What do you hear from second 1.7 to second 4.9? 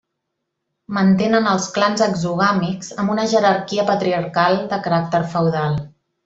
clans exogàmics amb una jerarquia patriarcal de